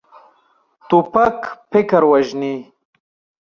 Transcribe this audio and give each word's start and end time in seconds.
توپک 0.89 1.37
فکر 1.71 2.01
وژني. 2.11 2.55